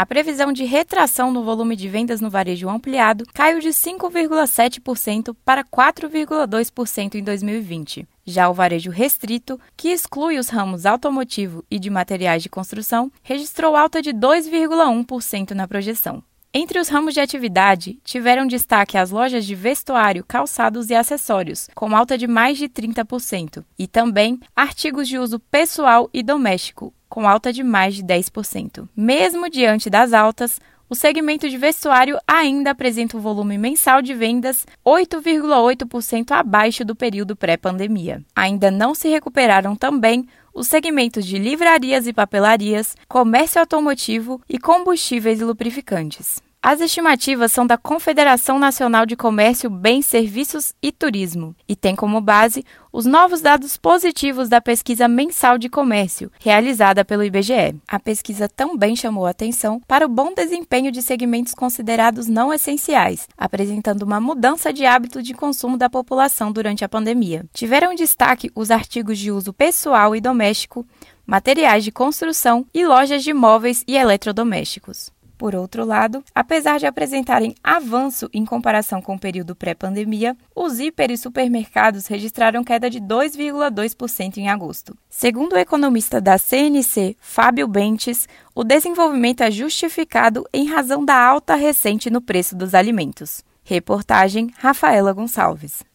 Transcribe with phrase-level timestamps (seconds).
[0.00, 5.62] a previsão de retração no volume de vendas no varejo ampliado caiu de 5,7% para
[5.62, 8.08] 4,2% em 2020.
[8.24, 13.76] Já o varejo restrito, que exclui os ramos automotivo e de materiais de construção, registrou
[13.76, 16.22] alta de 2,1% na projeção.
[16.54, 21.94] Entre os ramos de atividade, tiveram destaque as lojas de vestuário, calçados e acessórios, com
[21.94, 27.52] alta de mais de 30%, e também artigos de uso pessoal e doméstico, com alta
[27.52, 28.88] de mais de 10%.
[28.96, 30.58] Mesmo diante das altas,
[30.88, 37.36] o segmento de vestuário ainda apresenta um volume mensal de vendas 8,8% abaixo do período
[37.36, 38.24] pré-pandemia.
[38.34, 45.40] Ainda não se recuperaram também os segmentos de livrarias e papelarias, comércio automotivo e combustíveis
[45.40, 46.42] e lubrificantes.
[46.62, 52.20] As estimativas são da Confederação Nacional de Comércio, Bens, Serviços e Turismo e tem como
[52.20, 57.74] base os novos dados positivos da pesquisa mensal de comércio, realizada pelo IBGE.
[57.88, 64.02] A pesquisa também chamou atenção para o bom desempenho de segmentos considerados não essenciais, apresentando
[64.02, 67.46] uma mudança de hábito de consumo da população durante a pandemia.
[67.54, 70.86] Tiveram destaque os artigos de uso pessoal e doméstico,
[71.26, 75.10] materiais de construção e lojas de móveis e eletrodomésticos.
[75.40, 81.10] Por outro lado, apesar de apresentarem avanço em comparação com o período pré-pandemia, os hiper
[81.10, 84.94] e supermercados registraram queda de 2,2% em agosto.
[85.08, 91.54] Segundo o economista da CNC, Fábio Bentes, o desenvolvimento é justificado em razão da alta
[91.54, 93.42] recente no preço dos alimentos.
[93.64, 95.89] Reportagem Rafaela Gonçalves.